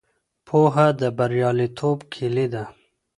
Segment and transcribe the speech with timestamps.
[0.47, 2.63] پوهه د بریالیتوب کیلي ده.